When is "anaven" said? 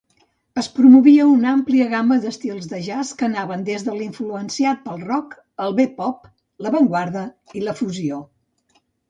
3.27-3.67